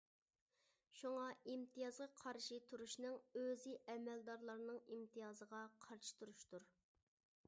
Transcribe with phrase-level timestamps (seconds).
[0.99, 6.67] شۇڭا ئىمتىيازغا قارشى تۇرۇشنىڭ ئۆزى ئەمەلدارلارنىڭ ئىمتىيازىغا قارشى تۇرۇشتۇر.